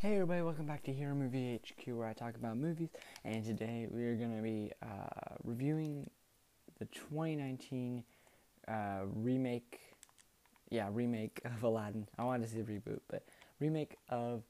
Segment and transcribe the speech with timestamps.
[0.00, 2.88] Hey everybody, welcome back to Hero Movie HQ where I talk about movies
[3.22, 6.08] and today we are going to be uh, reviewing
[6.78, 8.02] the 2019
[8.66, 9.78] uh, remake,
[10.70, 12.08] yeah, remake of Aladdin.
[12.16, 13.26] I wanted to say reboot, but
[13.58, 14.44] remake of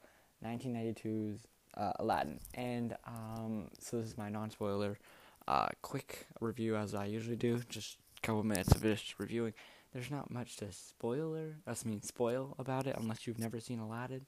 [0.45, 2.39] 1992's uh, Aladdin.
[2.55, 5.01] And um, so this is my non-spoiler
[5.49, 9.55] uh, quick review as I usually do, just a couple minutes of just reviewing.
[9.93, 14.27] There's not much to spoiler, I mean spoil about it unless you've never seen Aladdin.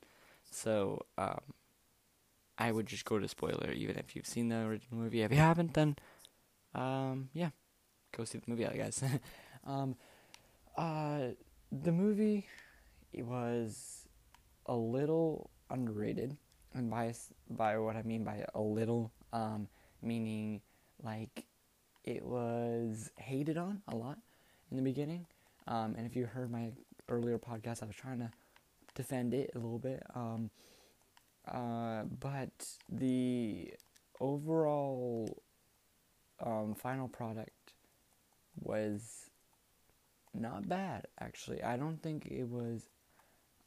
[0.55, 1.41] So, um,
[2.59, 5.23] I would just go to spoiler even if you've seen the original movie.
[5.23, 5.97] If you haven't, then,
[6.75, 7.51] um, yeah,
[8.17, 9.03] go see the movie, I guess.
[9.67, 9.97] um,
[10.77, 11.29] uh,
[11.71, 12.47] the movie
[13.15, 14.07] was
[14.67, 16.37] a little underrated,
[16.75, 17.15] and by
[17.51, 19.69] by what I mean by a little, um,
[20.03, 20.61] meaning
[21.03, 21.45] like
[22.05, 24.19] it was hated on a lot
[24.71, 25.27] in the beginning.
[25.67, 26.73] Um, and if you heard my
[27.09, 28.31] earlier podcast, I was trying to
[28.95, 30.03] defend it a little bit.
[30.15, 30.51] Um,
[31.47, 32.51] uh, but
[32.89, 33.73] the
[34.21, 35.43] overall
[36.41, 37.75] um, final product
[38.61, 39.31] was
[40.35, 41.63] not bad, actually.
[41.63, 42.89] I don't think it was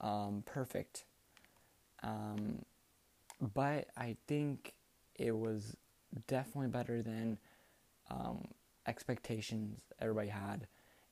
[0.01, 1.05] um, perfect.
[2.03, 2.63] Um,
[3.53, 4.73] but I think
[5.15, 5.75] it was
[6.27, 7.37] definitely better than
[8.09, 8.47] um,
[8.87, 10.67] expectations everybody had.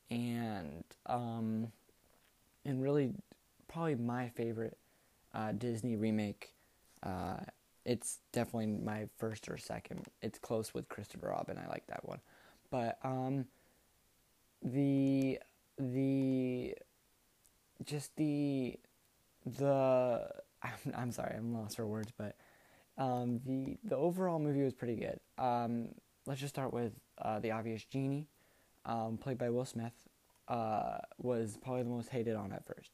[0.10, 1.72] And um,
[2.66, 3.14] and really
[3.74, 4.78] probably my favorite
[5.34, 6.54] uh, Disney remake.
[7.02, 7.38] Uh,
[7.86, 10.06] it's definitely my first or second.
[10.22, 11.58] It's close with Christopher Robin.
[11.58, 12.20] I like that one,
[12.70, 13.46] but um,
[14.62, 15.40] the
[15.78, 16.76] the
[17.84, 18.80] just the
[19.46, 20.30] the
[20.64, 22.38] I'm, I'm sorry I'm lost for words, but
[22.98, 25.20] um, the the overall movie was pretty good.
[25.38, 25.90] Um,
[26.26, 28.28] let's just start with uh, the obvious genie,
[28.86, 30.08] um, played by Will Smith,
[30.48, 32.92] uh, was probably the most hated on at first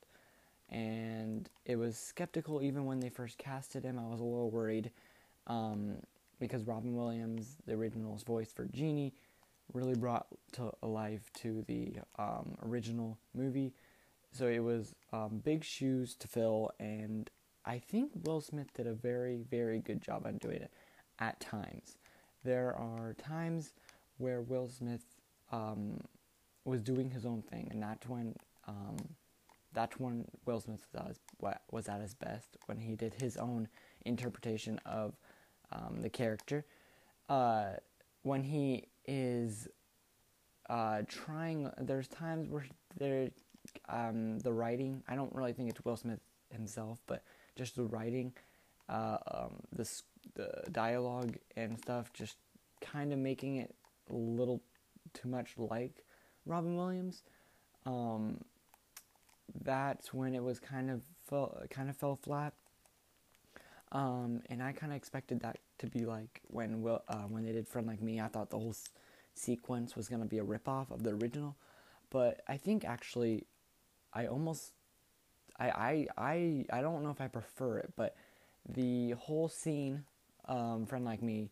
[0.71, 3.99] and it was skeptical even when they first casted him.
[3.99, 4.91] I was a little worried
[5.47, 5.95] um,
[6.39, 9.13] because Robin Williams, the original's voice for Genie,
[9.73, 13.73] really brought to life to the um, original movie.
[14.31, 17.29] So it was um, big shoes to fill, and
[17.65, 20.71] I think Will Smith did a very, very good job on doing it
[21.19, 21.97] at times.
[22.43, 23.73] There are times
[24.17, 25.03] where Will Smith
[25.51, 25.99] um,
[26.63, 28.35] was doing his own thing, and that's when
[29.73, 30.85] that's when Will Smith
[31.71, 33.67] was at his best when he did his own
[34.05, 35.15] interpretation of
[35.71, 36.65] um, the character.
[37.27, 37.73] Uh,
[38.23, 39.67] when he is
[40.69, 42.65] uh, trying, there's times where
[42.97, 43.29] there,
[43.87, 45.03] um, the writing.
[45.07, 46.19] I don't really think it's Will Smith
[46.51, 47.23] himself, but
[47.55, 48.33] just the writing,
[48.87, 49.89] uh, um, the
[50.35, 52.37] the dialogue and stuff, just
[52.81, 53.75] kind of making it
[54.09, 54.61] a little
[55.13, 56.03] too much like
[56.45, 57.23] Robin Williams.
[57.85, 58.39] Um,
[59.63, 62.53] that's when it was kind of fell, kind of fell flat.
[63.91, 67.51] Um, and I kind of expected that to be like when Will, uh, when they
[67.51, 68.19] did Friend Like Me.
[68.21, 68.89] I thought the whole s-
[69.33, 71.55] sequence was gonna be a ripoff of the original,
[72.11, 73.45] but I think actually,
[74.13, 74.73] I almost,
[75.59, 78.15] I I I I don't know if I prefer it, but
[78.67, 80.03] the whole scene,
[80.45, 81.49] um, Friend Like Me,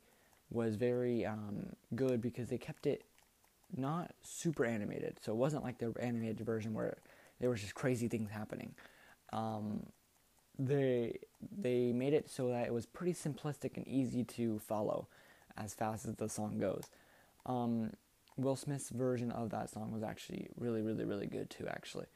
[0.52, 3.04] was very um, good because they kept it
[3.76, 6.98] not super animated, so it wasn't like the animated version where
[7.40, 8.74] there was just crazy things happening.
[9.34, 9.86] Um,
[10.60, 11.20] they
[11.58, 15.08] they made it so that it was pretty simplistic and easy to follow,
[15.58, 16.86] as fast as the song goes.
[17.46, 17.92] Um,
[18.38, 21.68] Will Smith's version of that song was actually really, really, really good too.
[21.68, 22.08] Actually,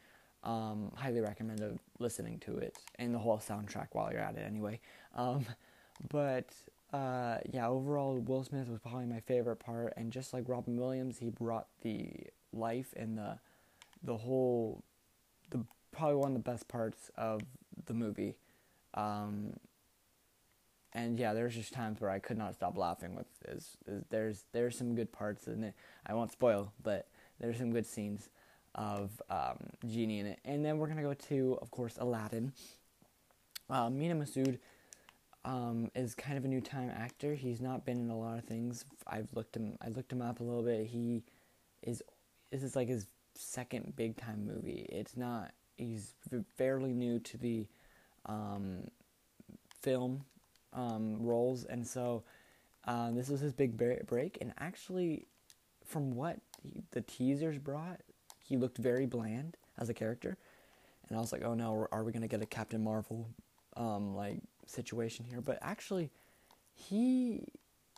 [0.44, 4.46] um, highly recommend listening to it and the whole soundtrack while you're at it.
[4.46, 4.80] Anyway,
[5.16, 5.46] um,
[6.10, 6.50] but
[6.94, 11.20] uh, yeah, overall, Will Smith was probably my favorite part, and just like Robin Williams,
[11.20, 12.12] he brought the
[12.54, 13.40] life and the
[14.04, 14.84] the whole
[15.91, 17.41] probably one of the best parts of
[17.85, 18.35] the movie.
[18.94, 19.53] Um,
[20.94, 24.46] and yeah, there's just times where I could not stop laughing with is, is there's
[24.51, 25.74] there's some good parts in it.
[26.06, 27.07] I won't spoil, but
[27.40, 28.30] there's some good scenes
[28.75, 29.57] of um,
[29.88, 30.40] Genie in it.
[30.44, 32.51] And then we're gonna go to, of course, Aladdin.
[33.69, 34.59] Uh, Mena Massoud
[35.45, 37.36] um, is kind of a new time actor.
[37.36, 38.86] He's not been in a lot of things.
[39.07, 39.77] I've looked him.
[39.81, 40.88] I looked him up a little bit.
[40.88, 41.24] He
[41.81, 42.04] is.
[42.51, 44.86] This is like his second big time movie.
[44.89, 45.51] It's not
[45.81, 46.13] he's
[46.57, 47.68] fairly new to the
[48.25, 48.88] um,
[49.81, 50.24] film
[50.74, 52.24] um, roles, and so
[52.86, 54.38] uh, this was his big break.
[54.42, 55.28] And actually,
[55.86, 58.01] from what he, the teasers brought,
[58.44, 60.38] he looked very bland as a character,
[61.07, 63.28] and I was like, oh no, are we gonna get a Captain Marvel
[63.75, 65.42] um, like situation here?
[65.42, 66.10] But actually,
[66.74, 67.45] he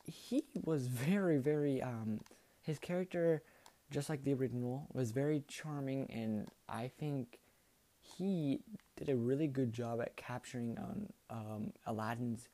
[0.05, 2.19] he was very very um,
[2.61, 3.43] his character
[3.91, 7.37] just like the original was very charming and I think
[8.03, 8.59] he
[8.97, 12.49] did a really good job at capturing on um, Aladdin's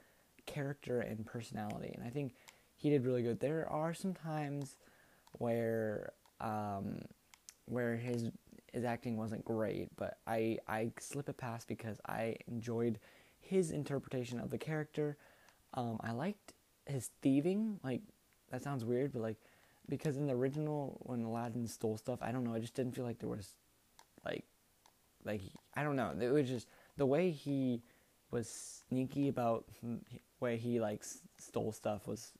[0.45, 2.35] character and personality, and I think
[2.75, 3.39] he did really good.
[3.39, 4.77] There are some times
[5.33, 6.99] where um,
[7.65, 8.31] where his
[8.71, 12.99] his acting wasn't great, but I I slip it past because I enjoyed
[13.39, 15.17] his interpretation of the character.
[15.73, 16.53] Um, I liked
[16.85, 17.79] his thieving.
[17.83, 18.01] Like
[18.51, 19.37] that sounds weird, but like
[19.89, 22.53] because in the original when Aladdin stole stuff, I don't know.
[22.53, 23.55] I just didn't feel like there was
[24.23, 24.45] like
[25.25, 25.41] like
[25.75, 26.13] I don't know.
[26.19, 26.67] It was just
[26.97, 27.81] the way he
[28.31, 29.65] was sneaky about
[30.39, 31.03] way he like
[31.37, 32.31] stole stuff was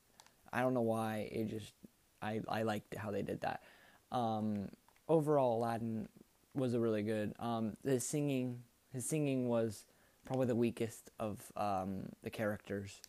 [0.53, 1.73] I don't know why it just
[2.21, 3.63] I I liked how they did that.
[4.11, 4.69] Um,
[5.07, 6.07] overall, Aladdin
[6.55, 7.33] was a really good.
[7.39, 9.85] Um, his singing his singing was
[10.25, 13.01] probably the weakest of um, the characters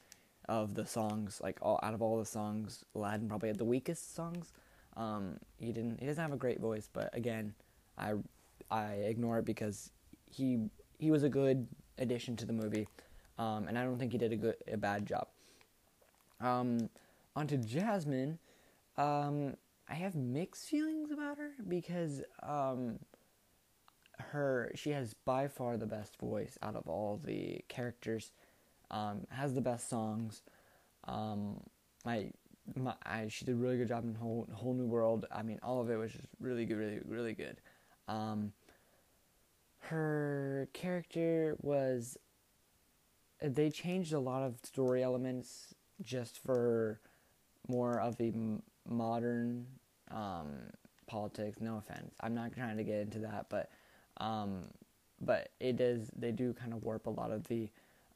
[0.49, 1.41] of the songs.
[1.43, 4.53] Like all out of all the songs, Aladdin probably had the weakest songs.
[4.97, 6.01] Um, he didn't.
[6.01, 7.55] He doesn't have a great voice, but again,
[7.97, 8.15] I
[8.71, 9.91] I ignore it because
[10.27, 11.67] he he was a good
[11.99, 12.89] addition to the movie,
[13.39, 15.29] um, and I don't think he did a good a bad job.
[16.41, 16.89] Um,
[17.37, 18.39] onto Jasmine,
[18.97, 19.57] um,
[19.89, 22.99] I have mixed feelings about her because um,
[24.19, 28.33] her she has by far the best voice out of all the characters.
[28.91, 30.43] Um, has the best songs.
[31.05, 31.61] Um,
[32.05, 32.31] my,
[32.77, 35.27] my I, she did a really good job in whole whole new world.
[35.31, 37.59] I mean, all of it was just really good, really really good.
[38.09, 38.53] Um,
[39.91, 42.17] her character was.
[43.43, 47.01] They changed a lot of story elements just for
[47.69, 48.33] more of the
[48.87, 49.67] modern
[50.11, 50.49] um,
[51.07, 51.61] politics.
[51.61, 53.71] No offense, I'm not trying to get into that, but
[54.19, 54.65] um,
[55.21, 57.69] but it is they do kind of warp a lot of the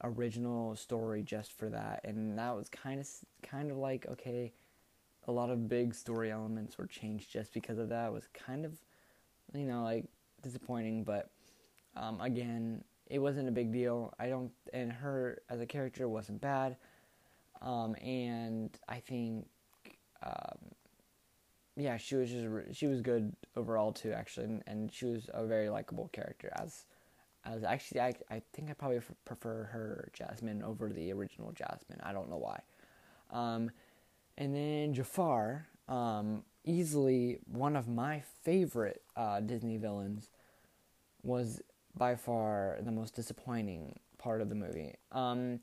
[0.03, 3.07] original story just for that, and that was kind of
[3.41, 4.53] kind of like okay,
[5.27, 8.07] a lot of big story elements were changed just because of that.
[8.07, 8.73] It was kind of
[9.53, 10.05] you know like
[10.41, 11.31] disappointing, but
[11.95, 14.13] um, again, it wasn't a big deal.
[14.19, 16.77] I don't, and her as a character wasn't bad,
[17.61, 19.47] um, and I think.
[20.23, 20.57] Um,
[21.77, 25.45] yeah, she was just she was good overall too, actually, and, and she was a
[25.45, 26.49] very likable character.
[26.55, 26.85] As
[27.43, 31.99] as actually, I I think I probably prefer her Jasmine over the original Jasmine.
[32.01, 32.59] I don't know why.
[33.29, 33.71] Um,
[34.37, 40.29] and then Jafar, um, easily one of my favorite uh, Disney villains,
[41.23, 41.61] was
[41.97, 44.95] by far the most disappointing part of the movie.
[45.11, 45.59] Um,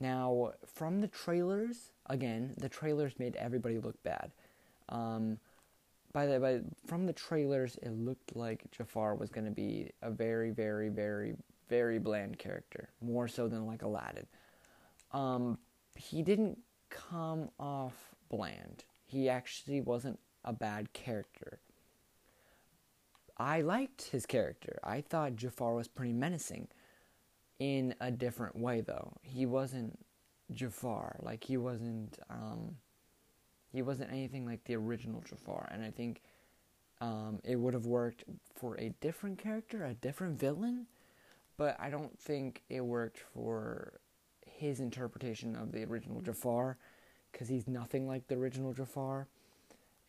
[0.00, 4.32] now, from the trailers, again, the trailers made everybody look bad.
[4.88, 5.38] Um,
[6.12, 10.10] by the by, from the trailers, it looked like Jafar was going to be a
[10.10, 11.34] very, very, very,
[11.68, 14.26] very bland character, more so than like Aladdin.
[15.12, 15.58] Um,
[15.94, 16.58] he didn't
[16.90, 18.84] come off bland.
[19.06, 21.60] He actually wasn't a bad character.
[23.38, 24.78] I liked his character.
[24.84, 26.68] I thought Jafar was pretty menacing
[27.58, 29.14] in a different way, though.
[29.22, 29.98] He wasn't
[30.52, 31.16] Jafar.
[31.20, 32.18] Like, he wasn't.
[32.28, 32.76] Um,
[33.72, 36.20] he wasn't anything like the original Jafar, and I think
[37.00, 38.24] um, it would have worked
[38.54, 40.86] for a different character, a different villain,
[41.56, 43.94] but I don't think it worked for
[44.46, 46.76] his interpretation of the original Jafar
[47.32, 49.26] because he's nothing like the original Jafar,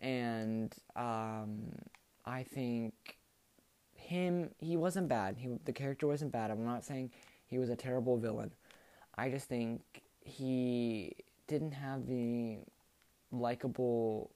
[0.01, 1.71] and um,
[2.25, 3.17] I think
[3.93, 5.37] him he wasn't bad.
[5.37, 6.51] He the character wasn't bad.
[6.51, 7.11] I'm not saying
[7.47, 8.51] he was a terrible villain.
[9.15, 9.81] I just think
[10.21, 11.15] he
[11.47, 12.59] didn't have the
[13.31, 14.31] likable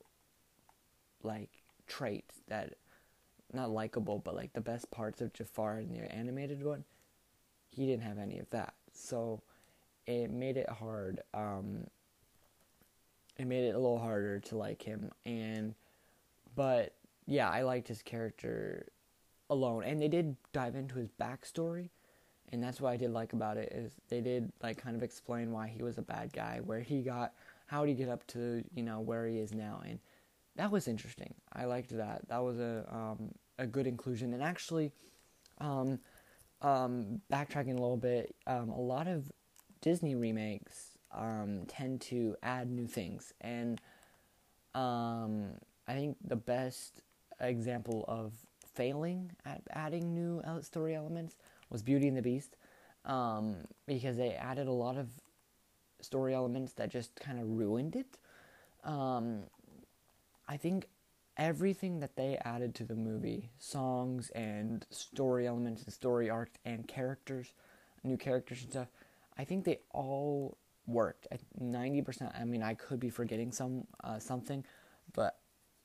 [1.24, 1.50] like
[1.88, 2.74] trait that
[3.54, 6.84] not likable but like the best parts of Jafar in the animated one
[7.70, 9.42] he didn't have any of that so
[10.06, 11.86] it made it hard um
[13.38, 15.76] it made it a little harder to like him and
[16.56, 16.97] but
[17.28, 18.88] yeah I liked his character
[19.50, 21.90] alone and they did dive into his backstory
[22.52, 25.52] and that's what I did like about it is they did like kind of explain
[25.52, 27.34] why he was a bad guy where he got
[27.68, 30.00] how did he get up to you know where he is now and
[30.56, 31.36] that was interesting.
[31.54, 32.28] I liked that.
[32.30, 34.92] That was a um, a good inclusion and actually
[35.60, 36.00] um,
[36.62, 39.32] um, backtracking a little bit um, a lot of
[39.82, 43.82] disney remakes um, tend to add new things and
[44.76, 45.52] um,
[45.88, 47.02] i think the best
[47.40, 48.34] example of
[48.74, 51.36] failing at adding new story elements
[51.70, 52.56] was beauty and the beast
[53.86, 55.10] because they added a lot of
[56.02, 58.18] story elements that just kind of ruined it.
[58.84, 59.44] Um,
[60.48, 60.88] I think
[61.38, 66.88] everything that they added to the movie songs and story elements and story arcs and
[66.88, 67.54] characters,
[68.04, 68.88] new characters and stuff
[69.38, 72.40] I think they all worked at 90%.
[72.40, 74.66] I mean, I could be forgetting some uh, something,
[75.14, 75.38] but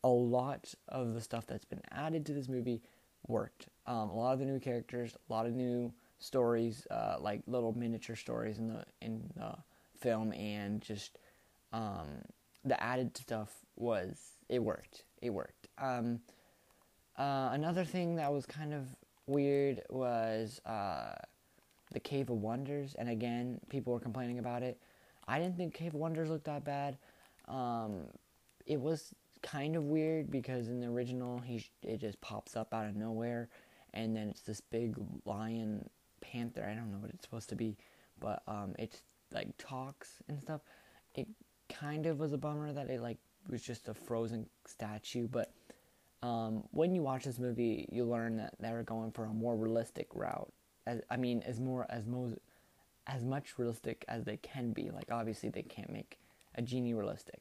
[0.04, 2.82] a lot of the stuff that's been added to this movie
[3.26, 3.68] worked.
[3.86, 7.72] Um, a lot of the new characters, a lot of new stories, uh, like little
[7.72, 9.54] miniature stories in the in the
[10.00, 11.18] film, and just
[11.72, 12.08] um,
[12.64, 14.18] the added stuff was
[14.48, 15.04] it worked.
[15.20, 15.68] It worked.
[15.78, 16.20] Um,
[17.16, 18.86] uh, another thing that was kind of
[19.26, 21.14] weird was uh,
[21.92, 24.80] the Cave of Wonders, and again, people were complaining about it.
[25.28, 26.98] I didn't think Cave of Wonders looked that bad.
[27.46, 28.06] Um,
[28.66, 32.86] it was kind of weird because in the original, he it just pops up out
[32.86, 33.48] of nowhere,
[33.92, 35.88] and then it's this big lion
[36.20, 36.66] panther.
[36.68, 37.76] I don't know what it's supposed to be,
[38.20, 40.60] but um, it's like talks and stuff.
[41.14, 41.28] It
[41.68, 43.18] kind of was a bummer that it like
[43.50, 45.52] was just a frozen statue, but
[46.22, 49.56] um, when you watch this movie, you learn that they were going for a more
[49.56, 50.52] realistic route.
[50.86, 52.36] As, I mean, as more as most
[53.06, 54.90] as much realistic as they can be.
[54.90, 56.18] Like obviously they can't make
[56.54, 57.40] a genie realistic.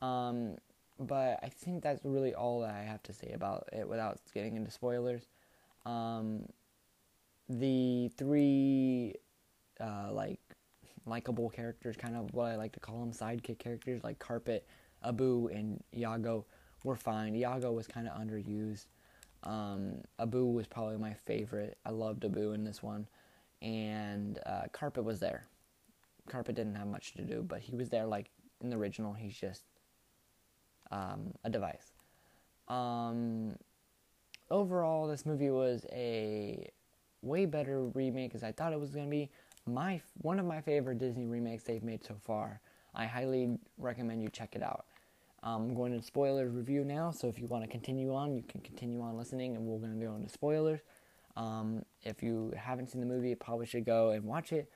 [0.00, 0.56] Um,
[0.98, 4.56] but I think that's really all that I have to say about it without getting
[4.56, 5.22] into spoilers.
[5.84, 6.46] Um,
[7.48, 9.14] the three
[9.80, 10.40] uh, like
[11.06, 14.66] likable characters, kind of what I like to call them, sidekick characters like Carpet,
[15.04, 16.46] Abu, and Iago
[16.84, 17.34] were fine.
[17.34, 18.86] Iago was kind of underused.
[19.44, 21.78] Um, Abu was probably my favorite.
[21.84, 23.08] I loved Abu in this one,
[23.60, 25.46] and uh, Carpet was there.
[26.28, 28.30] Carpet didn't have much to do, but he was there like
[28.60, 29.12] in the original.
[29.12, 29.64] He's just
[30.92, 31.92] um, a device.
[32.68, 33.56] Um,
[34.50, 36.70] overall, this movie was a
[37.22, 39.30] way better remake as I thought it was going to be.
[39.66, 42.60] My one of my favorite Disney remakes they've made so far.
[42.94, 44.84] I highly recommend you check it out.
[45.42, 48.60] I'm going to spoiler review now, so if you want to continue on, you can
[48.60, 50.80] continue on listening, and we're going to go into spoilers.
[51.36, 54.70] Um, if you haven't seen the movie, you probably should go and watch it.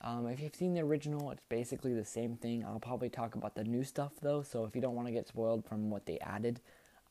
[0.00, 2.64] Um, if you've seen the original, it's basically the same thing.
[2.64, 5.26] I'll probably talk about the new stuff though, so if you don't want to get
[5.26, 6.60] spoiled from what they added,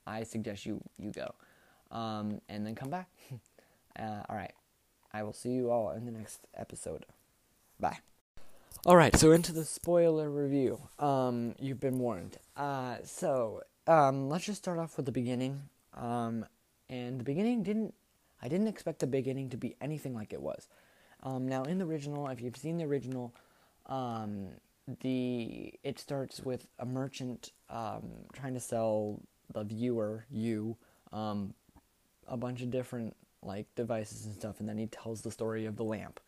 [0.06, 1.34] I suggest you you go,
[1.92, 3.10] um, and then come back.
[4.00, 4.54] uh, all right,
[5.12, 7.06] I will see you all in the next episode.
[7.80, 8.00] Bye.
[8.86, 10.80] All right, so into the spoiler review.
[10.98, 12.38] Um, you've been warned.
[12.56, 15.64] Uh, so um, let's just start off with the beginning.
[15.94, 16.46] Um,
[16.90, 17.94] and the beginning didn't.
[18.42, 20.68] I didn't expect the beginning to be anything like it was.
[21.28, 23.34] Um, now in the original, if you've seen the original,
[23.88, 24.48] um,
[25.02, 29.20] the it starts with a merchant um, trying to sell
[29.54, 30.78] the viewer you
[31.12, 31.54] um,
[32.28, 35.76] a bunch of different like devices and stuff, and then he tells the story of
[35.76, 36.22] the lamp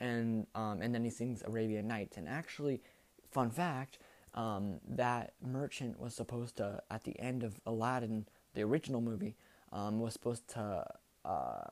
[0.00, 2.16] and um, and then he sings Arabian Nights.
[2.16, 2.82] And actually,
[3.30, 3.98] fun fact,
[4.34, 9.36] um, that merchant was supposed to at the end of Aladdin, the original movie,
[9.70, 10.84] was supposed to
[11.24, 11.70] um,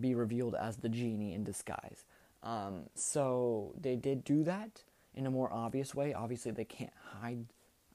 [0.00, 2.04] be revealed as the genie in disguise.
[2.42, 4.82] Um, so they did do that
[5.14, 6.12] in a more obvious way.
[6.12, 7.46] Obviously, they can't hide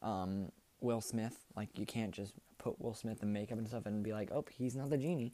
[0.01, 1.45] um, Will Smith.
[1.55, 4.45] Like you can't just put Will Smith in makeup and stuff and be like, "Oh,
[4.51, 5.33] he's not the genie."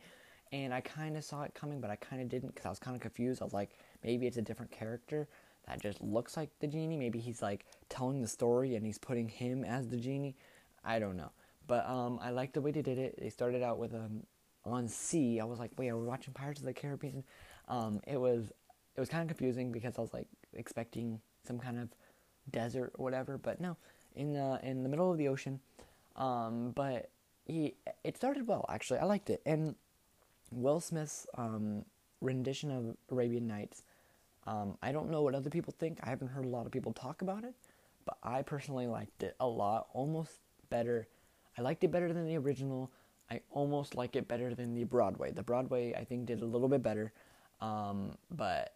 [0.52, 2.80] And I kind of saw it coming, but I kind of didn't because I was
[2.80, 3.42] kind of confused.
[3.42, 3.72] I was like,
[4.06, 5.28] Maybe it's a different character
[5.68, 6.96] that just looks like the genie.
[6.96, 10.36] Maybe he's like telling the story and he's putting him as the genie.
[10.84, 11.32] I don't know.
[11.66, 13.16] But um, I like the way they did it.
[13.20, 14.24] They started out with um,
[14.66, 15.40] on sea.
[15.40, 17.24] I was like, wait, are we watching Pirates of the Caribbean?
[17.68, 18.52] Um, it was
[18.96, 21.90] it was kind of confusing because I was like expecting some kind of
[22.52, 23.78] desert or whatever, but no,
[24.16, 25.60] in the in the middle of the ocean.
[26.16, 27.10] Um, but
[27.46, 29.00] he it started well actually.
[29.00, 29.76] I liked it, and
[30.52, 31.86] Will Smith's um,
[32.22, 33.84] rendition of Arabian Nights
[34.48, 36.00] um, I don't know what other people think.
[36.04, 37.54] I haven't heard a lot of people talk about it,
[38.06, 41.08] but I personally liked it a lot, almost better.
[41.58, 42.92] I liked it better than the original.
[43.30, 45.32] I almost like it better than the Broadway.
[45.32, 47.12] The Broadway I think did a little bit better,
[47.60, 48.76] um, but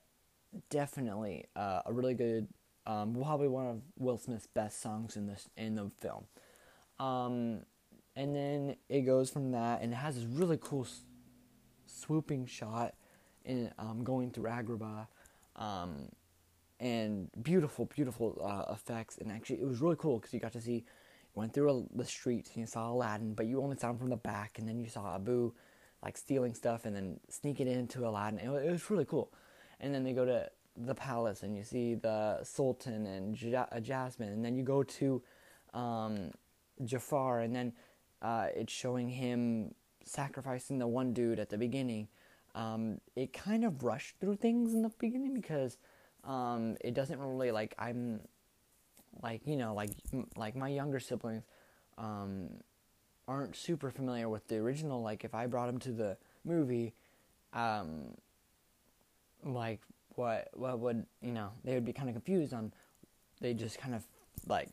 [0.70, 2.48] definitely uh, a really good,
[2.88, 6.25] um, probably one of Will Smith's best songs in this in the film.
[7.00, 7.62] Um,
[8.15, 10.88] and then it goes from that, and it has this really cool
[11.86, 12.96] swooping shot
[13.46, 15.08] in um, going through Agrabah
[15.56, 16.10] um,
[16.79, 19.18] and beautiful, beautiful uh, effects.
[19.18, 20.86] And actually, it was really cool because you got to see,
[21.36, 24.09] went through a, the streets and you saw Aladdin, but you only saw him from
[24.09, 25.53] the back, and then you saw Abu
[26.03, 28.39] like stealing stuff and then sneaking into Aladdin.
[28.39, 29.33] It, it was really cool.
[29.79, 33.79] And then they go to the palace and you see the Sultan and ja- uh,
[33.79, 35.21] Jasmine, and then you go to
[35.74, 36.31] um,
[36.83, 37.74] Jafar, and then
[38.21, 42.07] uh, it's showing him sacrificing the one dude at the beginning
[42.55, 45.77] um, it kind of rushed through things in the beginning because
[46.24, 48.21] um, it doesn't really like I'm
[49.21, 49.91] like you know like
[50.35, 51.43] like my younger siblings
[51.97, 52.49] um,
[53.27, 55.01] aren't super familiar with the original.
[55.01, 56.93] Like if I brought them to the movie,
[57.53, 58.15] um,
[59.43, 59.81] like
[60.15, 62.73] what what would you know they would be kind of confused on.
[63.41, 64.05] They just kind of
[64.47, 64.69] like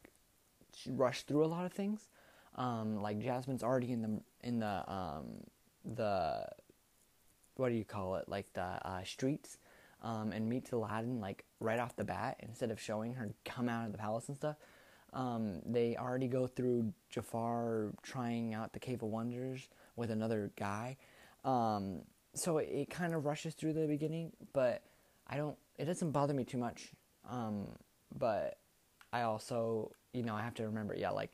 [0.89, 2.09] rush through a lot of things.
[2.57, 5.25] Um, like Jasmine's already in the in the um,
[5.85, 6.47] the
[7.57, 9.59] what do you call it like the uh, streets
[10.07, 13.87] um, and meets Aladdin like right off the bat instead of showing her come out
[13.87, 14.55] of the palace and stuff.
[15.13, 20.97] Um, they already go through Jafar trying out the Cave of Wonders with another guy.
[21.45, 22.03] Um,
[22.35, 24.83] so it, it kind of rushes through the beginning, but
[25.27, 25.57] I don't.
[25.77, 26.93] It doesn't bother me too much.
[27.29, 27.67] Um,
[28.17, 28.59] but
[29.13, 31.33] I also, you know, I have to remember, yeah, like,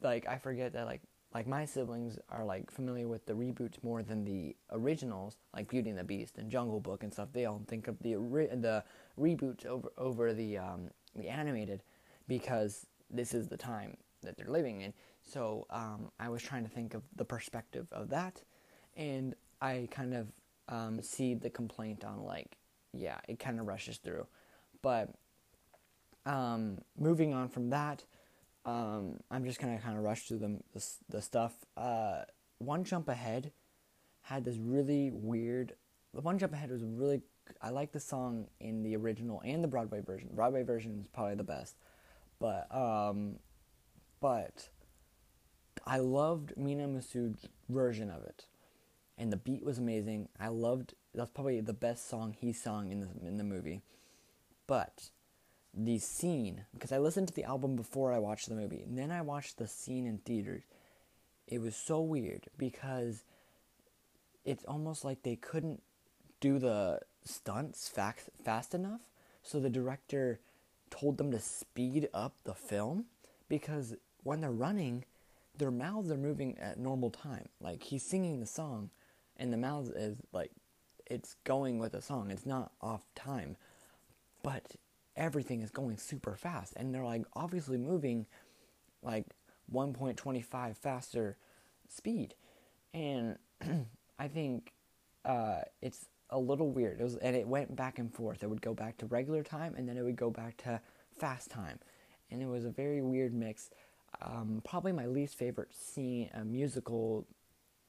[0.00, 1.02] like I forget that like
[1.34, 5.90] like my siblings are like familiar with the reboots more than the originals, like Beauty
[5.90, 7.28] and the Beast and Jungle Book and stuff.
[7.32, 8.82] They all think of the the
[9.18, 11.82] reboots over over the um, the animated
[12.26, 14.92] because this is the time that they're living in.
[15.22, 18.42] So um, I was trying to think of the perspective of that,
[18.96, 20.28] and I kind of
[20.68, 22.56] um, see the complaint on like,
[22.92, 24.26] yeah, it kind of rushes through,
[24.82, 25.14] but
[26.26, 28.04] um, moving on from that
[28.64, 31.52] um, I'm just gonna kind of rush through the, the, the stuff.
[31.76, 32.22] Uh,
[32.58, 33.52] one Jump Ahead
[34.22, 35.74] had this really weird.
[36.14, 37.22] The One Jump Ahead was really.
[37.60, 40.30] I like the song in the original and the Broadway version.
[40.34, 41.74] Broadway version is probably the best,
[42.38, 43.36] but um,
[44.20, 44.68] but
[45.86, 48.46] I loved Mena Massoud's version of it,
[49.18, 50.28] and the beat was amazing.
[50.38, 50.94] I loved.
[51.14, 53.82] That's probably the best song he sung in the in the movie,
[54.66, 55.10] but
[55.72, 59.10] the scene because I listened to the album before I watched the movie, and then
[59.10, 60.62] I watched the scene in theaters.
[61.46, 63.24] It was so weird because
[64.44, 65.82] it's almost like they couldn't
[66.40, 69.02] do the stunts fast, fast enough,
[69.42, 70.40] so the director
[70.90, 73.06] told them to speed up the film
[73.48, 75.04] because when they're running,
[75.56, 77.48] their mouths are moving at normal time.
[77.60, 78.90] Like he's singing the song,
[79.36, 80.50] and the mouth is like
[81.06, 82.30] it's going with the song.
[82.30, 83.56] It's not off time,
[84.42, 84.76] but
[85.16, 86.74] everything is going super fast.
[86.76, 88.26] And they're like obviously moving
[89.02, 89.26] like
[89.72, 91.36] 1.25 faster
[91.88, 92.34] speed.
[92.94, 93.38] And
[94.18, 94.72] i think
[95.24, 97.00] uh, it's a little weird.
[97.00, 98.42] It was and it went back and forth.
[98.42, 100.80] It would go back to regular time and then it would go back to
[101.18, 101.78] fast time.
[102.30, 103.70] And it was a very weird mix.
[104.22, 107.26] Um, probably my least favorite scene a musical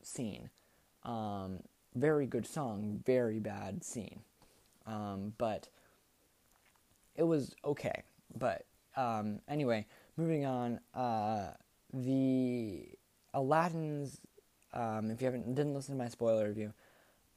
[0.02, 0.50] scene.
[1.04, 1.60] Um,
[1.96, 4.22] very good song very bad scene.
[4.86, 5.68] Um, but
[7.22, 8.02] it was okay.
[8.36, 8.66] But
[8.98, 9.86] um, anyway,
[10.18, 10.80] moving on.
[10.94, 11.52] Uh,
[11.94, 12.88] the
[13.34, 14.20] Aladdin's.
[14.74, 16.74] Um, if you haven't didn't listen to my spoiler review,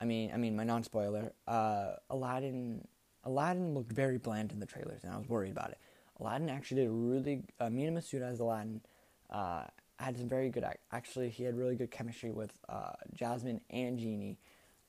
[0.01, 1.33] I mean I mean my non spoiler.
[1.47, 2.87] Uh, Aladdin
[3.25, 5.79] Aladdin looked very bland in the trailers, and I was worried about it.
[6.19, 7.43] Aladdin actually did really.
[7.61, 8.81] Uh, Mena Massoud as Aladdin
[9.29, 9.65] uh,
[9.99, 10.65] had some very good.
[10.93, 14.39] Actually, he had really good chemistry with uh, Jasmine and Genie.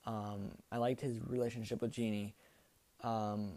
[0.06, 2.36] Um, I liked his relationship with Genie.
[3.04, 3.54] Um,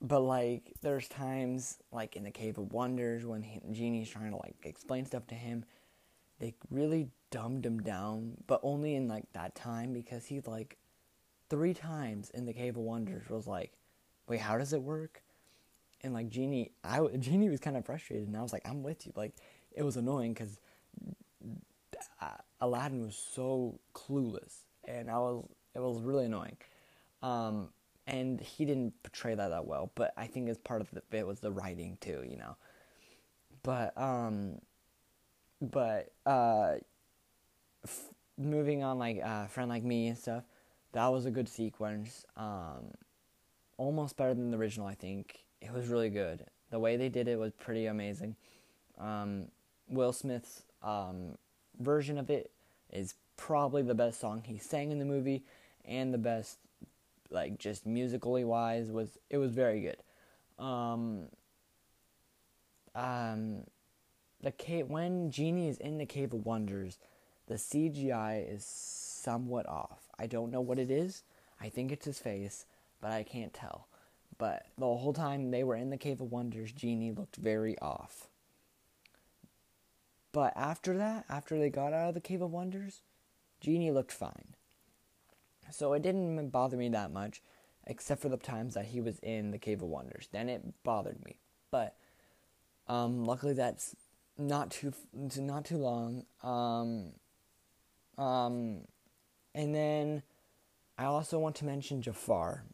[0.00, 4.36] but like there's times like in the cave of wonders when he, genie's trying to
[4.36, 5.64] like explain stuff to him.
[6.38, 10.78] They really dumbed him down but only in like that time because he like
[11.50, 13.72] three times in the cave of wonders was like
[14.28, 15.22] wait how does it work?
[16.02, 19.06] And like genie i genie was kind of frustrated and i was like i'm with
[19.06, 19.12] you.
[19.16, 19.34] Like
[19.72, 20.60] it was annoying because
[22.60, 26.56] aladdin was so clueless and i was it was really annoying.
[27.22, 27.70] Um
[28.08, 29.92] and he didn't portray that that well.
[29.94, 32.56] But I think as part of the bit was the writing too, you know.
[33.62, 34.60] But um,
[35.60, 36.76] but uh,
[37.84, 40.44] f- moving on like uh, friend like me and stuff,
[40.92, 42.24] that was a good sequence.
[42.36, 42.92] Um,
[43.76, 44.86] almost better than the original.
[44.86, 46.46] I think it was really good.
[46.70, 48.36] The way they did it was pretty amazing.
[48.98, 49.48] Um,
[49.88, 51.36] Will Smith's um,
[51.78, 52.50] version of it
[52.90, 55.44] is probably the best song he sang in the movie
[55.84, 56.58] and the best
[57.30, 59.98] like just musically wise was it was very good.
[60.58, 61.28] Um,
[62.94, 63.64] um,
[64.42, 66.98] the cave when Genie is in the Cave of Wonders,
[67.46, 70.08] the CGI is somewhat off.
[70.18, 71.22] I don't know what it is.
[71.60, 72.66] I think it's his face,
[73.00, 73.88] but I can't tell.
[74.36, 78.28] But the whole time they were in the Cave of Wonders, Genie looked very off.
[80.30, 83.02] But after that, after they got out of the Cave of Wonders,
[83.60, 84.54] Genie looked fine.
[85.70, 87.42] So it didn't bother me that much,
[87.86, 90.28] except for the times that he was in the Cave of Wonders.
[90.32, 91.38] Then it bothered me.
[91.70, 91.96] But
[92.86, 93.94] um, luckily, that's
[94.38, 96.24] not too not too long.
[96.42, 97.12] Um,
[98.16, 98.80] um,
[99.54, 100.22] and then
[100.96, 102.64] I also want to mention Jafar,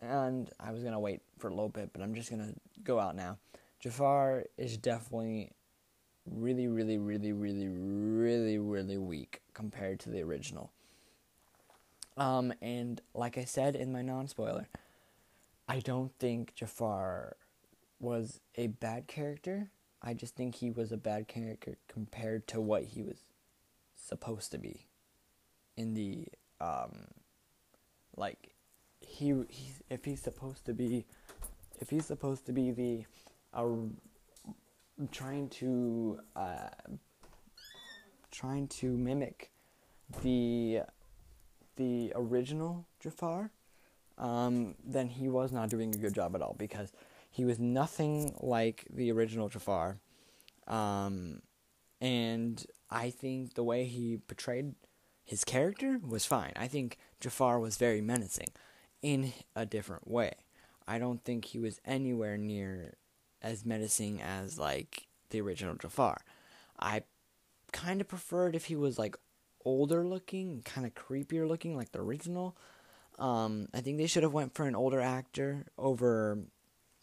[0.00, 3.16] and I was gonna wait for a little bit, but I'm just gonna go out
[3.16, 3.38] now.
[3.80, 5.52] Jafar is definitely
[6.26, 10.72] really, really, really, really, really, really weak compared to the original.
[12.16, 14.68] Um, and like I said in my non spoiler,
[15.68, 17.36] I don't think Jafar
[17.98, 19.70] was a bad character.
[20.02, 23.18] I just think he was a bad character compared to what he was
[23.96, 24.86] supposed to be
[25.76, 26.26] in the
[26.60, 27.06] um,
[28.16, 28.54] like
[29.00, 31.04] he he's if he's supposed to be
[31.80, 33.04] if he's supposed to be the
[33.52, 33.66] uh,
[35.10, 36.68] trying to uh,
[38.30, 39.50] trying to mimic
[40.22, 40.80] the
[41.76, 43.50] the original Jafar,
[44.18, 46.92] um, then he was not doing a good job at all because
[47.30, 49.98] he was nothing like the original Jafar.
[50.66, 51.42] Um,
[52.00, 54.74] and I think the way he portrayed
[55.24, 56.52] his character was fine.
[56.54, 58.48] I think Jafar was very menacing
[59.02, 60.32] in a different way.
[60.86, 62.94] I don't think he was anywhere near
[63.42, 66.20] as menacing as like the original Jafar.
[66.78, 67.02] I
[67.72, 69.16] kind of preferred if he was like
[69.64, 72.56] older looking, kind of creepier looking like the original.
[73.18, 76.38] Um, I think they should have went for an older actor over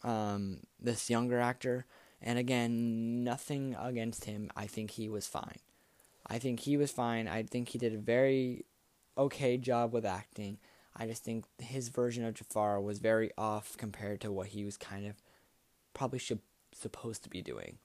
[0.04, 1.86] um, this younger actor.
[2.20, 4.50] And again, nothing against him.
[4.56, 5.58] I think he was fine.
[6.26, 7.26] I think he was fine.
[7.26, 8.64] I think he did a very
[9.18, 10.58] okay job with acting.
[10.94, 14.76] I just think his version of Jafar was very off compared to what he was
[14.76, 15.16] kind of
[15.94, 16.40] probably should
[16.72, 17.78] supposed to be doing.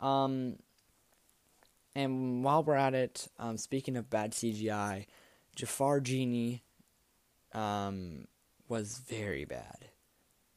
[0.00, 0.56] Um,
[1.94, 5.06] and while we're at it, um, speaking of bad CGI,
[5.54, 6.62] Jafar Genie
[7.52, 8.26] um,
[8.68, 9.86] was very bad.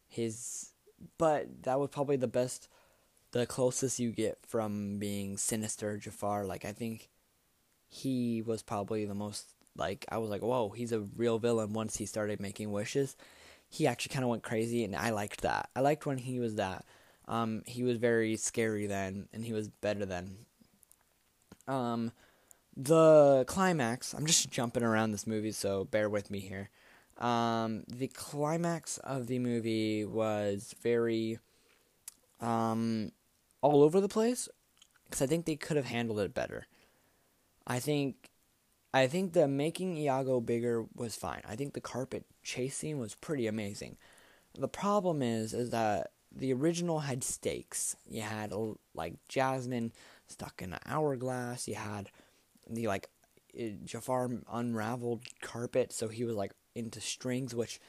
[0.07, 0.71] His,
[1.17, 2.69] but that was probably the best,
[3.31, 6.45] the closest you get from being sinister Jafar.
[6.45, 7.09] Like I think
[7.87, 11.97] he was probably the most like I was like, whoa, he's a real villain once
[11.97, 13.15] he started making wishes.
[13.69, 15.69] He actually kind of went crazy, and I liked that.
[15.75, 16.85] I liked when he was that.
[17.27, 20.37] Um, he was very scary then, and he was better then.
[21.67, 22.11] Um,
[22.75, 24.13] the climax.
[24.13, 26.69] I'm just jumping around this movie, so bear with me here.
[27.17, 31.39] Um, the climax of the movie was very
[32.41, 33.11] um,
[33.61, 34.49] all over the place
[35.05, 36.67] because I think they could have handled it better.
[37.65, 38.29] I think
[38.93, 41.41] I think the making Iago bigger was fine.
[41.47, 43.97] I think the carpet chase scene was pretty amazing.
[44.57, 47.95] The problem is is that the original had stakes.
[48.07, 48.53] You had
[48.93, 49.93] like Jasmine
[50.27, 51.67] stuck in an hourglass.
[51.67, 52.09] You had
[52.69, 53.09] the like
[53.85, 57.79] Jafar unraveled carpet, so he was like into strings, which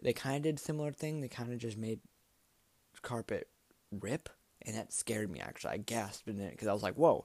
[0.00, 1.20] they kind of did similar thing.
[1.20, 2.00] They kind of just made
[3.02, 3.48] carpet
[3.90, 4.28] rip,
[4.62, 5.40] and that scared me.
[5.40, 7.24] Actually, I gasped in it because I was like, "Whoa,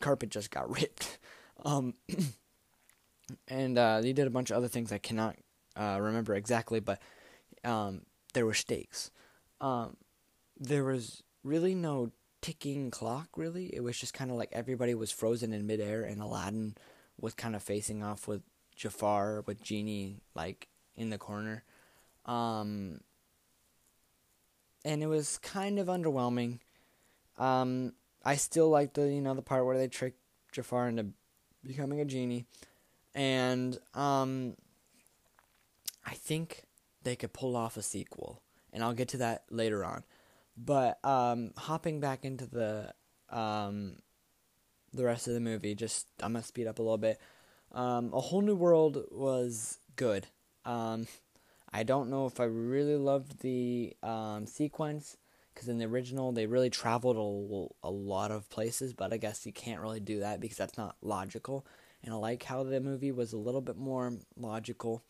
[0.00, 1.18] carpet just got ripped."
[1.64, 1.94] Um,
[3.48, 5.36] and uh, they did a bunch of other things I cannot
[5.76, 7.00] uh, remember exactly, but
[7.64, 8.02] um,
[8.34, 9.10] there were stakes.
[9.60, 9.96] Um,
[10.58, 13.74] there was really no ticking clock, really.
[13.74, 16.76] It was just kind of like everybody was frozen in midair, and Aladdin
[17.20, 18.42] was kind of facing off with
[18.74, 21.64] Jafar, with Genie, like in the corner.
[22.24, 23.00] Um,
[24.84, 26.60] and it was kind of underwhelming.
[27.38, 27.92] Um,
[28.24, 30.14] I still like the you know the part where they trick
[30.52, 31.06] Jafar into
[31.64, 32.46] becoming a genie,
[33.14, 34.56] and um,
[36.04, 36.64] I think
[37.02, 40.04] they could pull off a sequel, and I'll get to that later on.
[40.56, 42.94] But um, hopping back into the
[43.30, 43.96] um,
[44.92, 47.20] the rest of the movie, just I'm gonna speed up a little bit.
[47.72, 50.26] Um, a whole new world was good.
[50.64, 51.06] Um,
[51.72, 55.16] I don't know if I really loved the um, sequence
[55.52, 57.16] because in the original they really traveled
[57.82, 60.78] a, a lot of places, but I guess you can't really do that because that's
[60.78, 61.66] not logical.
[62.02, 65.02] And I like how the movie was a little bit more logical,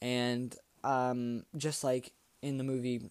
[0.00, 3.10] and um, just like in the movie,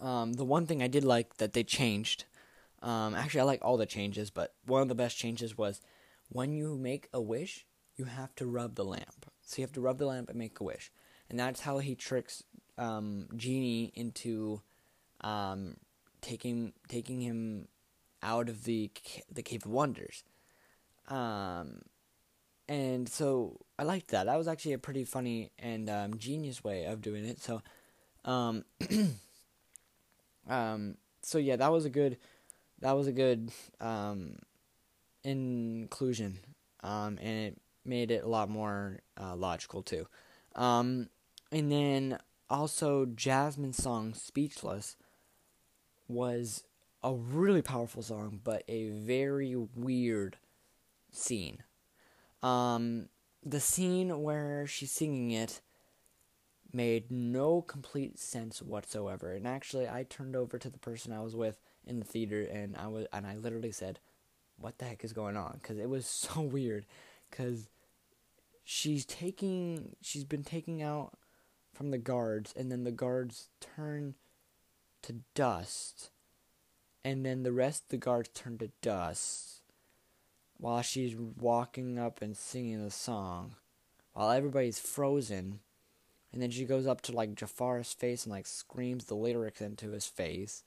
[0.00, 2.24] um, the one thing I did like that they changed.
[2.82, 5.80] Um, actually, I like all the changes, but one of the best changes was
[6.28, 9.26] when you make a wish, you have to rub the lamp.
[9.42, 10.90] So you have to rub the lamp and make a wish,
[11.28, 12.42] and that's how he tricks
[12.78, 14.62] um, Genie into
[15.20, 15.76] um,
[16.20, 17.68] taking taking him
[18.22, 18.90] out of the
[19.30, 20.24] the cave of wonders.
[21.08, 21.82] Um,
[22.68, 24.26] and so I liked that.
[24.26, 27.40] That was actually a pretty funny and um, genius way of doing it.
[27.40, 27.62] So,
[28.24, 28.64] um,
[30.50, 32.18] um, so yeah, that was a good,
[32.80, 34.36] that was a good um,
[35.24, 36.40] inclusion,
[36.82, 40.06] um, and it made it a lot more uh, logical too.
[40.54, 41.08] Um,
[41.52, 44.96] and then also Jasmine's song "Speechless"
[46.08, 46.64] was
[47.02, 50.36] a really powerful song, but a very weird
[51.12, 51.62] scene.
[52.42, 53.08] Um,
[53.44, 55.60] the scene where she's singing it
[56.72, 59.32] made no complete sense whatsoever.
[59.32, 62.76] And actually, I turned over to the person I was with in the theater, and
[62.76, 63.98] I was and I literally said,
[64.58, 66.86] "What the heck is going on?" Because it was so weird.
[67.30, 67.68] Because
[68.64, 71.16] she's taking, she's been taking out
[71.72, 74.14] from the guards, and then the guards turn
[75.02, 76.10] to dust,
[77.04, 79.60] and then the rest of the guards turn to dust
[80.60, 83.54] while she's walking up and singing the song,
[84.12, 85.60] while everybody's frozen,
[86.32, 89.90] and then she goes up to like Jafar's face and like screams the lyrics into
[89.90, 90.64] his face,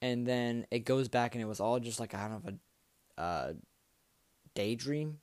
[0.00, 2.54] and then it goes back and it was all just like kind of
[3.18, 3.52] a uh,
[4.54, 5.18] daydream,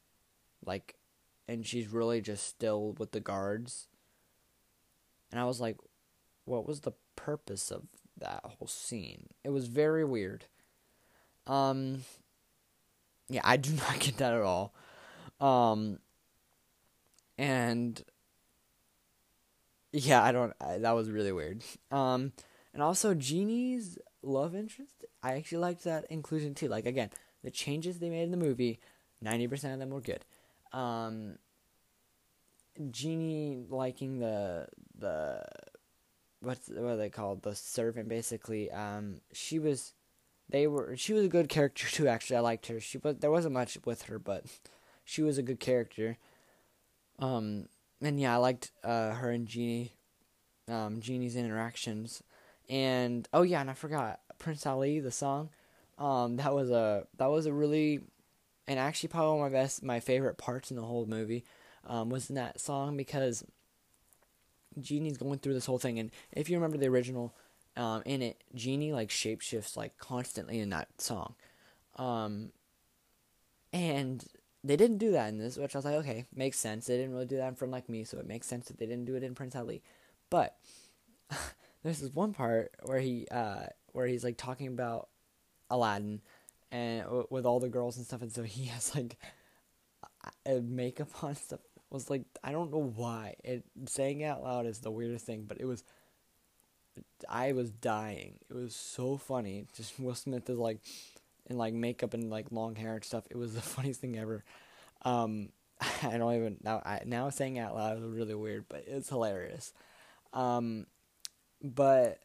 [0.66, 0.96] like,
[1.48, 3.88] and she's really just still with the guards,
[5.32, 5.78] and I was like,
[6.46, 7.84] what was the purpose of
[8.18, 9.28] that whole scene?
[9.44, 10.46] It was very weird.
[11.48, 12.04] Um,
[13.30, 14.74] yeah, I do not get that at all.
[15.40, 16.00] Um,
[17.38, 18.02] and
[19.96, 20.54] yeah, I don't.
[20.60, 21.64] I, that was really weird.
[21.90, 22.34] Um,
[22.74, 25.06] and also Genie's love interest.
[25.24, 26.68] I actually liked that inclusion too.
[26.68, 27.10] Like again,
[27.44, 28.80] the changes they made in the movie,
[29.22, 30.26] ninety percent of them were good.
[30.74, 31.38] Um,
[32.92, 35.46] Genie liking the the
[36.42, 38.70] what's what are they called the servant basically.
[38.72, 39.94] Um, she was
[40.50, 42.10] they were she was a good character too.
[42.10, 42.82] Actually, I liked her.
[42.82, 44.46] She but there wasn't much with her, but
[45.06, 46.18] she was a good character.
[47.18, 47.68] Um,
[48.06, 49.94] and yeah, I liked uh, her and Genie,
[50.68, 52.22] um, Genie's interactions,
[52.70, 55.50] and oh yeah, and I forgot Prince Ali the song.
[55.98, 58.02] Um, that was a that was a really,
[58.68, 61.46] and actually probably one of my best, my favorite parts in the whole movie,
[61.88, 63.44] um, was in that song because
[64.80, 67.34] Genie's going through this whole thing, and if you remember the original,
[67.76, 71.34] um, in it, Genie like shapeshifts like constantly in that song,
[71.96, 72.52] um,
[73.74, 74.24] and
[74.66, 76.88] they didn't do that in this, which I was like, okay, makes sense.
[76.88, 78.86] They didn't really do that in Friend Like Me, so it makes sense that they
[78.86, 79.84] didn't do it in Prince Ali.
[80.30, 80.58] But
[81.84, 85.10] there's this one part where he uh, where he's like talking about
[85.70, 86.22] Aladdin
[86.72, 89.18] and w- with all the girls and stuff, and so he has like
[90.64, 91.60] makeup on stuff.
[91.92, 95.62] Was like I don't know why it saying out loud is the weirdest thing, but
[95.62, 95.84] it was
[97.30, 98.40] I was dying.
[98.50, 99.68] It was so funny.
[99.76, 100.80] Just Will Smith is like
[101.48, 103.26] in like makeup and like long hair and stuff.
[103.30, 104.44] It was the funniest thing ever.
[105.04, 105.50] Um,
[106.04, 106.82] I don't even now.
[106.86, 109.74] I, now saying out loud is really weird, but it's hilarious.
[110.34, 110.86] Um,
[111.62, 112.20] but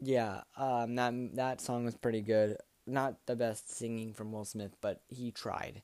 [0.00, 2.58] yeah, um, that that song was pretty good.
[2.86, 5.82] Not the best singing from Will Smith, but he tried.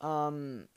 [0.00, 0.68] Um,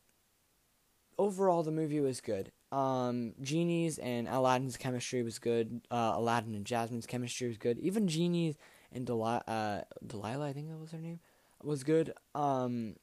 [1.17, 2.51] overall, the movie was good.
[2.71, 5.81] Um, Genie's and Aladdin's chemistry was good.
[5.91, 7.77] Uh, Aladdin and Jasmine's chemistry was good.
[7.79, 8.55] Even Genie's
[8.93, 11.19] and Delilah, uh, Delilah, I think that was her name,
[11.63, 12.13] was good.
[12.35, 12.95] Um,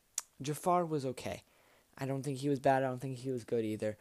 [0.42, 1.42] Jafar was okay.
[1.98, 2.82] I don't think he was bad.
[2.82, 3.96] I don't think he was good either.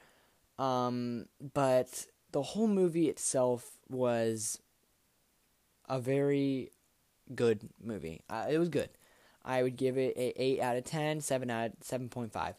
[0.58, 4.60] Um, but the whole movie itself was
[5.88, 6.72] a very
[7.34, 8.22] good movie.
[8.30, 8.90] Uh, it was good.
[9.44, 12.56] I would give it a eight out of 10, 7 out of seven point five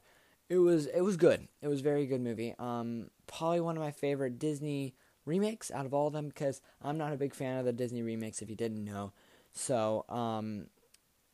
[0.50, 1.46] it was it was good.
[1.62, 2.54] It was very good movie.
[2.58, 6.98] Um, probably one of my favorite Disney remakes out of all of them because I'm
[6.98, 8.42] not a big fan of the Disney remakes.
[8.42, 9.12] If you didn't know,
[9.52, 10.66] so um,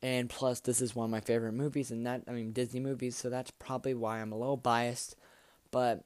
[0.03, 3.17] and plus this is one of my favorite movies, and that I mean Disney movies,
[3.17, 5.17] so that's probably why I'm a little biased.
[5.71, 6.05] But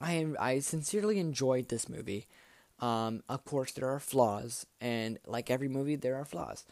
[0.00, 2.26] I I sincerely enjoyed this movie.
[2.78, 6.64] Um, of course, there are flaws, and like every movie, there are flaws.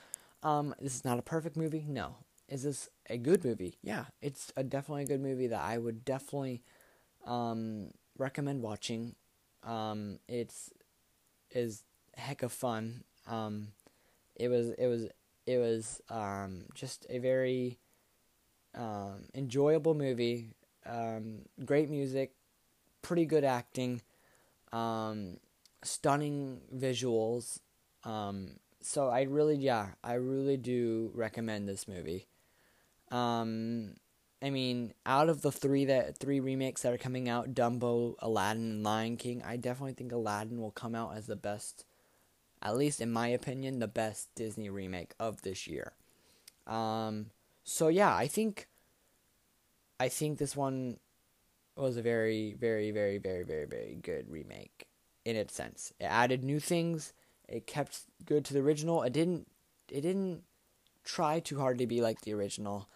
[0.42, 2.16] Um, this is not a perfect movie, no.
[2.48, 3.78] Is this a good movie.
[3.82, 6.62] Yeah, it's a definitely a good movie that I would definitely
[7.26, 9.14] um, recommend watching.
[9.62, 10.70] Um, it's
[11.50, 11.82] is
[12.16, 13.04] heck of fun.
[13.26, 13.68] Um,
[14.36, 15.08] it was it was
[15.46, 17.78] it was um, just a very
[18.74, 20.50] um, enjoyable movie.
[20.86, 22.32] Um, great music,
[23.02, 24.02] pretty good acting,
[24.72, 25.38] um,
[25.82, 27.60] stunning visuals.
[28.04, 32.28] Um, so I really, yeah, I really do recommend this movie.
[34.42, 38.70] I mean, out of the three that three remakes that are coming out, Dumbo, Aladdin,
[38.70, 41.86] and Lion King, I definitely think Aladdin will come out as the best,
[42.64, 45.92] at least in my opinion, the best Disney remake of this year.
[46.66, 47.26] Um,
[47.62, 48.68] so yeah, I think,
[50.00, 50.98] I think this one
[51.76, 54.86] was a very, very, very, very, very, very good remake
[55.24, 55.92] in its sense.
[56.00, 57.12] It added new things.
[57.48, 59.02] It kept good to the original.
[59.02, 59.46] It didn't.
[59.90, 60.42] It didn't
[61.04, 62.88] try too hard to be like the original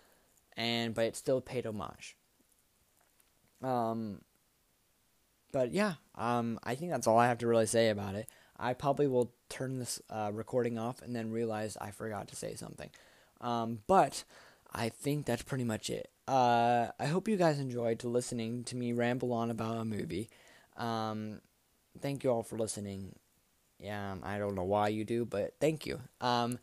[0.58, 2.16] and but it still paid homage.
[3.62, 4.20] Um,
[5.52, 8.28] but yeah, um, I think that's all I have to really say about it.
[8.58, 12.54] I probably will turn this uh, recording off and then realize I forgot to say
[12.54, 12.90] something.
[13.40, 14.24] Um, but
[14.72, 16.10] I think that's pretty much it.
[16.26, 20.28] Uh, I hope you guys enjoyed listening to me ramble on about a movie.
[20.76, 21.40] Um,
[22.00, 23.14] thank you all for listening.
[23.78, 26.00] Yeah, I don't know why you do, but thank you.
[26.20, 26.58] Um,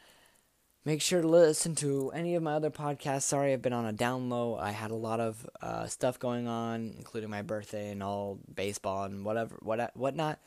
[0.85, 3.23] Make sure to listen to any of my other podcasts.
[3.23, 4.55] Sorry, I've been on a down low.
[4.55, 9.05] I had a lot of uh, stuff going on, including my birthday and all baseball
[9.05, 10.37] and whatever, what whatnot.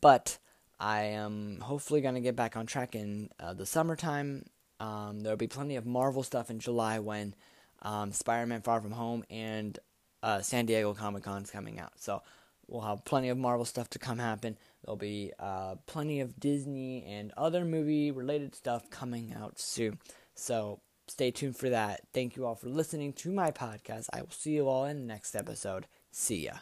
[0.00, 0.38] But
[0.78, 4.46] I am hopefully gonna get back on track in uh, the summertime.
[4.80, 7.34] Um, there'll be plenty of Marvel stuff in July when
[7.82, 9.78] um, Spider-Man: Far From Home, and
[10.22, 11.92] uh, San Diego Comic Con's coming out.
[11.96, 12.22] So
[12.66, 14.56] we'll have plenty of Marvel stuff to come happen.
[14.82, 19.98] There'll be uh, plenty of Disney and other movie related stuff coming out soon.
[20.34, 22.02] So stay tuned for that.
[22.12, 24.08] Thank you all for listening to my podcast.
[24.12, 25.86] I will see you all in the next episode.
[26.10, 26.52] See ya.